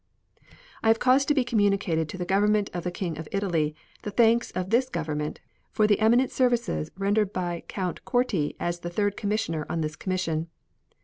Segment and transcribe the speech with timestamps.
[0.81, 4.09] I have caused to be communicated to the Government of the King of Italy the
[4.09, 9.15] thanks of this Government for the eminent services rendered by Count Corti as the third
[9.15, 10.47] commissioner on this commission.